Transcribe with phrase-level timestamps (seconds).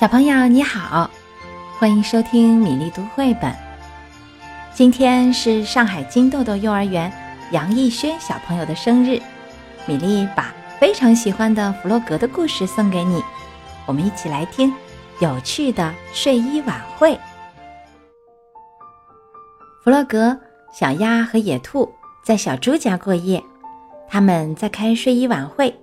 [0.00, 1.10] 小朋友你好，
[1.78, 3.54] 欢迎收听米粒读绘本。
[4.72, 7.12] 今天是上海金豆豆幼儿园
[7.52, 9.20] 杨艺轩小朋友的生日，
[9.84, 13.22] 米粒把非常喜欢的弗洛格的故事送给你，
[13.84, 14.72] 我们一起来听
[15.20, 17.12] 有趣的睡衣晚会。
[19.84, 20.34] 弗洛格、
[20.72, 21.86] 小鸭和野兔
[22.24, 23.44] 在小猪家过夜，
[24.08, 25.78] 他们在开睡衣晚会。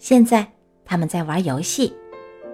[0.00, 0.44] 现在
[0.84, 1.94] 他们在玩游戏。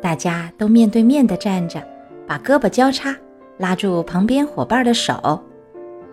[0.02, 1.82] 大家都面对面地站着，
[2.26, 3.14] 把胳膊交叉，
[3.58, 5.38] 拉住旁边伙伴的手。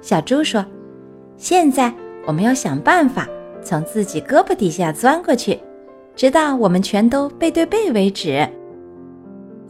[0.01, 0.65] 小猪说
[1.37, 1.93] ：“现在
[2.25, 3.27] 我们要想办法
[3.61, 5.59] 从自己胳膊底下钻过去，
[6.15, 8.47] 直到我们全都背对背为止。”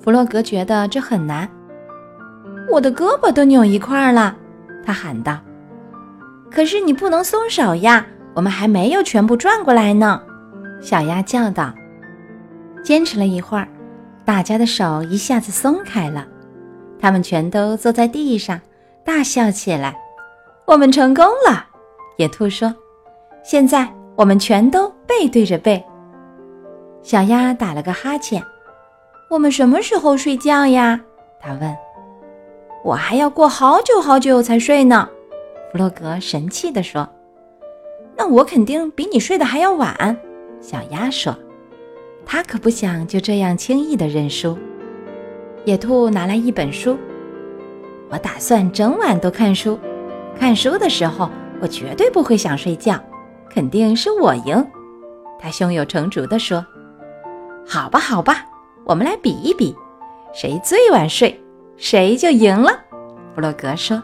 [0.01, 1.47] 弗洛格觉得这很难，
[2.71, 4.35] 我的胳膊都扭一块了，
[4.83, 5.39] 他喊道。
[6.49, 10.21] “可是你不能松手呀，我们还没有全部转过来呢。”
[10.81, 11.73] 小鸭叫道。
[12.83, 13.67] 坚持了一会儿。
[14.27, 16.27] 大家的手一下子松开了，
[16.99, 18.59] 他们全都坐在地上，
[19.05, 19.97] 大笑起来。
[20.65, 21.65] 我们成功了，
[22.17, 22.75] 野兔说
[23.41, 23.87] ：“现在
[24.17, 25.81] 我们全都背对着背。”
[27.01, 28.43] 小鸭打了个哈欠。
[29.31, 30.99] “我们什么时候睡觉呀？”
[31.39, 31.73] 他问。
[32.83, 35.07] “我还要过好久好久才睡呢。”
[35.71, 37.07] 弗洛格神气地说。
[38.17, 40.17] “那我肯定比你睡得还要晚。”
[40.59, 41.33] 小鸭说。
[42.29, 44.57] 他可不想就这样轻易的认输。
[45.63, 46.97] 野兔拿来一本书，
[48.09, 49.79] 我打算整晚都看书。
[50.37, 51.29] 看书的时候，
[51.61, 52.99] 我绝对不会想睡觉，
[53.49, 54.63] 肯定是我赢。
[55.39, 56.63] 他胸有成竹地说
[57.65, 58.45] ：“好吧，好吧，
[58.83, 59.73] 我们来比一比，
[60.33, 61.41] 谁最晚睡，
[61.77, 62.71] 谁就赢了。”
[63.33, 64.01] 弗洛格说。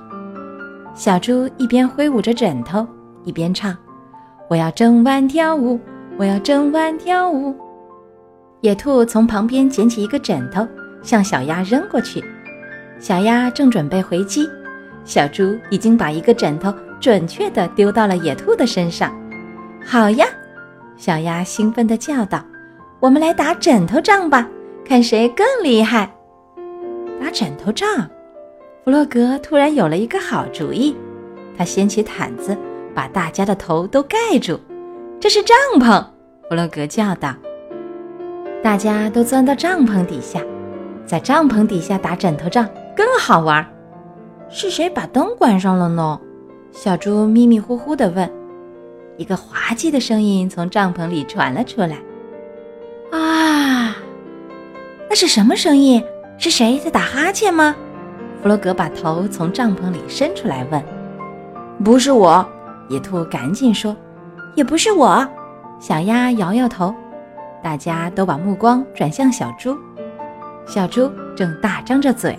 [0.96, 2.86] 小猪一边挥舞着枕头，
[3.24, 3.76] 一边唱
[4.48, 5.80] ：“我要整晚跳舞，
[6.18, 7.56] 我要整晚跳舞。”
[8.64, 10.66] 野兔从旁边捡起一个枕头，
[11.02, 12.24] 向小鸭扔过去。
[12.98, 14.50] 小鸭正准备回击，
[15.04, 19.14] 小猪已经把一个枕头准确地丢到了野兔的身上。
[19.86, 20.26] 好呀，
[20.96, 22.42] 小鸭兴奋地叫道
[23.02, 24.48] ：“我们来打枕头仗吧，
[24.88, 26.10] 看谁更厉害！”
[27.20, 28.10] 打枕头仗，
[28.86, 30.96] 弗洛格突然有了一个好主意。
[31.58, 32.58] 他掀起毯子，
[32.96, 34.58] 把大家的头都盖住。
[35.20, 36.02] 这是帐篷，
[36.48, 37.36] 弗洛格叫道。
[38.64, 40.40] 大家都钻到帐篷底下，
[41.06, 42.66] 在帐篷底下打枕头仗
[42.96, 43.68] 更好玩。
[44.50, 46.18] 是谁把灯关上了呢？
[46.72, 48.32] 小猪迷迷糊糊地问。
[49.18, 51.98] 一个滑稽的声音从帐篷里传了出来
[53.12, 53.98] ：“啊，
[55.10, 56.02] 那是什么声音？
[56.38, 57.76] 是谁在打哈欠吗？”
[58.42, 60.82] 弗洛格把头从帐篷里伸出来问。
[61.84, 62.48] “不是我。”
[62.90, 63.94] 野兔赶紧说。
[64.56, 65.28] “也不是我。”
[65.82, 66.96] 小鸭摇摇头。
[67.64, 69.78] 大家都把目光转向小猪，
[70.66, 72.38] 小猪正大张着嘴。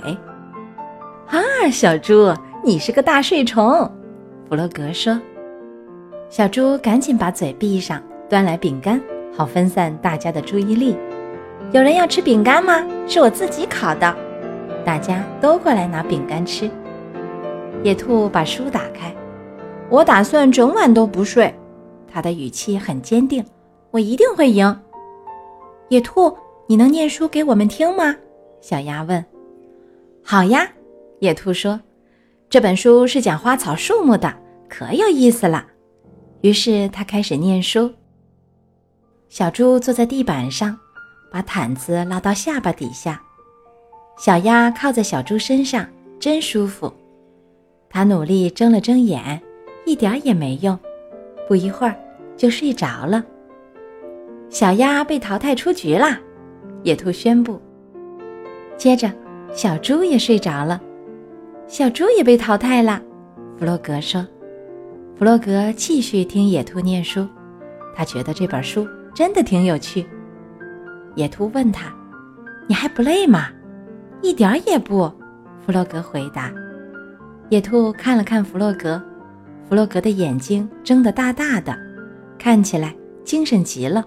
[1.26, 1.40] 啊，
[1.72, 2.30] 小猪，
[2.62, 3.90] 你是个大睡虫，
[4.46, 5.18] 弗洛格说。
[6.28, 9.00] 小猪赶紧把嘴闭上，端来饼干，
[9.34, 10.94] 好分散大家的注意力。
[11.72, 12.84] 有人要吃饼干吗？
[13.06, 14.14] 是我自己烤的。
[14.84, 16.70] 大家都过来拿饼干吃。
[17.82, 19.14] 野兔把书打开，
[19.88, 21.54] 我打算整晚都不睡。
[22.12, 23.42] 他的语气很坚定，
[23.90, 24.78] 我一定会赢。
[25.94, 28.16] 野兔，你能念书给我们听吗？
[28.60, 29.24] 小鸭问。
[30.24, 30.68] 好呀，
[31.20, 31.80] 野兔说。
[32.50, 34.34] 这本书是讲花草树木的，
[34.68, 35.64] 可有意思了。
[36.40, 37.92] 于是他开始念书。
[39.28, 40.76] 小猪坐在地板上，
[41.30, 43.22] 把毯子拉到下巴底下。
[44.18, 45.88] 小鸭靠在小猪身上，
[46.18, 46.92] 真舒服。
[47.88, 49.40] 它努力睁了睁眼，
[49.86, 50.76] 一点也没用。
[51.46, 51.94] 不一会儿
[52.36, 53.24] 就睡着了。
[54.54, 56.16] 小鸭被淘汰出局啦，
[56.84, 57.60] 野兔宣布。
[58.76, 59.10] 接着，
[59.52, 60.80] 小猪也睡着了，
[61.66, 63.02] 小猪也被淘汰了。
[63.58, 64.24] 弗洛格说
[65.18, 67.26] ：“弗洛格继续听野兔念书，
[67.96, 70.06] 他觉得这本书真的挺有趣。”
[71.16, 71.92] 野兔问他
[72.68, 73.48] ：“你还不累吗
[74.22, 75.12] ？”“一点儿也不。”
[75.66, 76.52] 弗洛格回答。
[77.48, 79.02] 野兔看了看弗洛格，
[79.68, 81.76] 弗洛格的眼睛睁得大大的，
[82.38, 82.94] 看起来
[83.24, 84.04] 精神极了。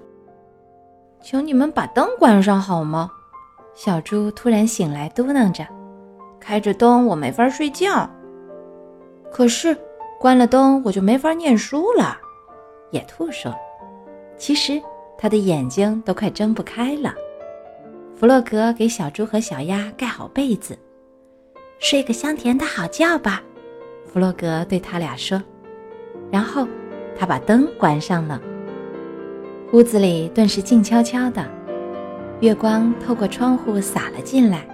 [1.29, 3.11] 求你们把灯关上好吗？
[3.73, 5.67] 小猪突然醒来，嘟囔着
[6.39, 8.09] ：“开着灯我没法睡觉，
[9.29, 9.77] 可是
[10.21, 12.17] 关了灯我就没法念书了。”
[12.91, 13.53] 野兔说
[14.39, 14.81] ：“其实
[15.17, 17.13] 他的眼睛都快睁不开了。”
[18.15, 20.79] 弗洛格给小猪和小鸭盖好被子，
[21.77, 23.43] 睡个香甜的好觉吧。
[24.05, 25.43] 弗洛格对他俩说，
[26.31, 26.65] 然后
[27.19, 28.41] 他把灯关上了。
[29.73, 31.45] 屋子里顿时静悄悄的，
[32.39, 34.65] 月光透过窗户洒了进来。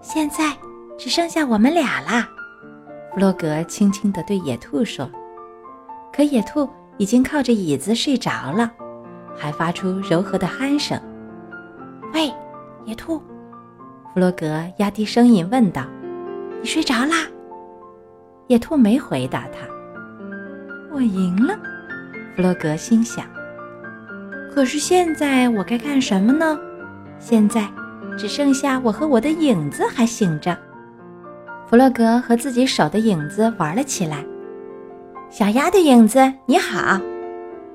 [0.00, 0.52] 现在
[0.98, 2.28] 只剩下我们俩啦，
[3.14, 5.08] 弗洛格轻轻地对野兔说。
[6.12, 6.68] 可野兔
[6.98, 8.68] 已经靠着椅子睡着了，
[9.36, 11.00] 还发出柔和的鼾声。
[12.12, 12.28] 喂，
[12.84, 13.18] 野兔，
[14.12, 15.84] 弗洛格压低声音问道
[16.60, 17.28] ：“你睡着啦？”
[18.48, 19.64] 野兔没回答他。
[20.92, 21.54] 我赢了，
[22.34, 23.24] 弗洛格心想。
[24.52, 26.58] 可是现在我该干什么呢？
[27.18, 27.68] 现在
[28.18, 30.56] 只剩下我和我的影子还醒着。
[31.66, 34.24] 弗洛格和自己手的影子玩了起来。
[35.30, 37.00] 小鸭的影子你好，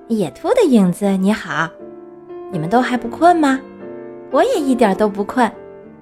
[0.09, 1.69] 野兔的影子你好，
[2.51, 3.59] 你们都还不困吗？
[4.31, 5.49] 我也一点都不困，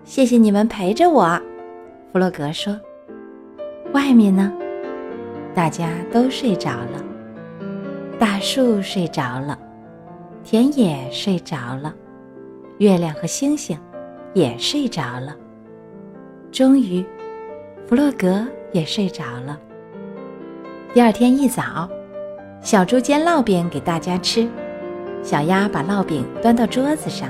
[0.03, 1.39] 谢谢你们陪着我。
[2.11, 2.75] 弗洛格说
[3.93, 4.51] ：“外面呢？
[5.53, 7.03] 大家都睡着了，
[8.17, 9.59] 大树睡着了。”
[10.43, 11.93] 田野睡着了，
[12.77, 13.79] 月亮和星星
[14.33, 15.33] 也睡着了。
[16.51, 17.03] 终于，
[17.87, 19.57] 弗洛格也睡着了。
[20.93, 21.89] 第二天一早，
[22.61, 24.45] 小猪煎烙饼给大家吃。
[25.23, 27.29] 小鸭把烙饼端到桌子上。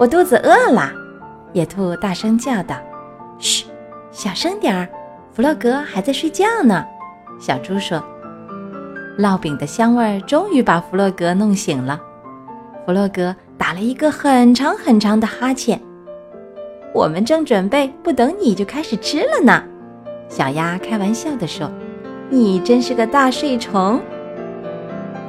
[0.00, 0.90] 我肚子饿了，
[1.52, 2.76] 野兔大声叫道
[3.38, 3.66] ：“嘘，
[4.10, 4.88] 小声点儿，
[5.34, 6.82] 弗洛格还在睡觉呢。”
[7.38, 8.02] 小猪说。
[9.18, 12.00] 烙饼的香味终于把弗洛格弄醒了。
[12.84, 15.80] 弗洛格打了一个很长很长的哈欠。
[16.92, 19.62] 我们正准备不等你就开始吃了呢，
[20.28, 21.70] 小鸭开玩笑地说
[22.30, 24.00] ：“你真是个大睡虫。”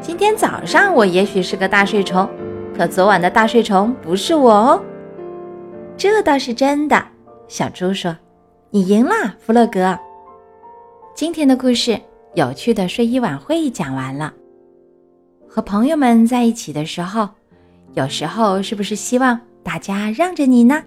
[0.01, 2.29] 今天早上我也许是个大睡虫，
[2.77, 4.83] 可昨晚的大睡虫不是我哦。
[5.97, 7.03] 这倒是真的，
[7.47, 8.15] 小猪说
[8.69, 9.97] ：“你赢了，弗洛格。”
[11.15, 11.99] 今天的故事。
[12.35, 14.33] 有趣的睡衣晚会讲完了。
[15.47, 17.29] 和朋友们在一起的时候，
[17.93, 20.83] 有时候是不是希望大家让着你呢？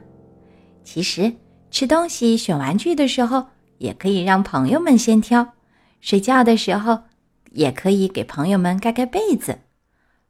[0.85, 1.33] 其实
[1.71, 3.47] 吃东西、选玩具的时候，
[3.79, 5.43] 也可以让朋友们先挑；
[6.03, 6.99] 睡觉的时候，
[7.53, 9.59] 也可以给朋友们盖盖被子。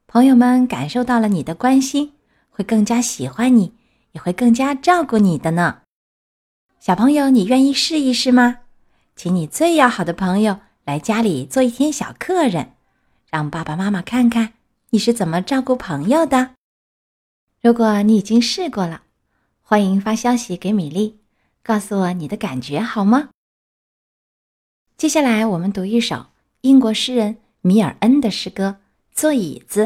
[0.06, 2.12] 朋友们感受到了你的关心，
[2.48, 3.74] 会更加喜欢你，
[4.12, 5.78] 也会更加照顾你的呢。
[6.78, 8.58] 小朋友，你愿意试一试吗？
[9.16, 10.58] 请你最要好的朋友。
[10.88, 12.72] 来家里做一天小客人，
[13.28, 14.54] 让爸爸妈妈看看
[14.88, 16.54] 你是怎么照顾朋友的。
[17.60, 19.02] 如果你已经试过了，
[19.60, 21.18] 欢迎发消息给米粒，
[21.62, 23.28] 告诉我你的感觉好吗？
[24.96, 26.28] 接下来我们读一首
[26.62, 28.78] 英国诗人米尔恩的诗歌
[29.12, 29.84] 《坐椅子》。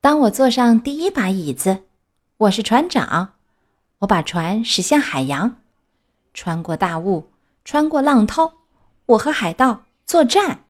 [0.00, 1.82] 当我坐上第一把椅子，
[2.38, 3.34] 我是船长，
[3.98, 5.56] 我把船驶向海洋，
[6.32, 7.28] 穿过大雾，
[7.62, 8.54] 穿过浪涛。
[9.06, 10.66] 我和海盗作战。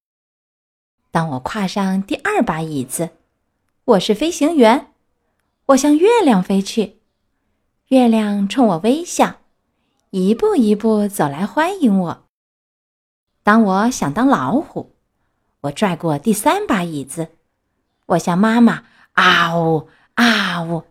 [1.11, 3.11] 当我跨上第二把椅子，
[3.85, 4.93] 我是飞行员，
[5.67, 7.01] 我向月亮飞去，
[7.89, 9.41] 月亮冲我微笑，
[10.11, 12.25] 一步一步走来欢迎我。
[13.43, 14.95] 当我想当老虎，
[15.63, 17.33] 我拽过第三把椅子，
[18.07, 20.85] 我向妈妈啊呜啊呜，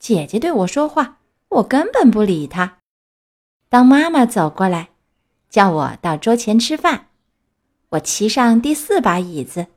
[0.00, 1.18] 姐姐对我说话，
[1.48, 2.78] 我根本不理她。
[3.68, 4.93] 当妈妈走过来。
[5.54, 7.06] 叫我到桌前吃饭，
[7.90, 9.68] 我骑上第四把椅子，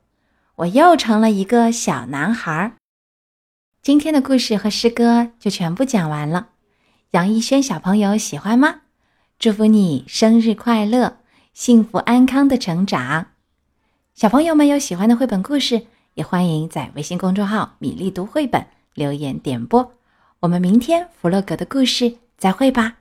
[0.56, 2.74] 我又成了一个小男孩。
[3.84, 6.48] 今天的故事和诗歌就全部讲完了。
[7.12, 8.82] 杨逸轩小朋友喜欢吗？
[9.38, 11.18] 祝福你生日快乐，
[11.54, 13.28] 幸福安康的成长。
[14.16, 15.86] 小朋友们有喜欢的绘本故事，
[16.16, 19.94] 也欢迎在微信公众号“米粒读绘本”留言点播。
[20.40, 22.98] 我们明天弗洛格的故事再会吧。